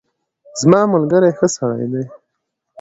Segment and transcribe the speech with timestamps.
[0.59, 2.03] زما ملګری ښه سړی دی.